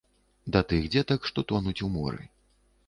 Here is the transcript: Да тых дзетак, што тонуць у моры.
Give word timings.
Да 0.55 0.61
тых 0.71 0.87
дзетак, 0.95 1.29
што 1.31 1.47
тонуць 1.53 1.79
у 1.89 1.93
моры. 1.99 2.21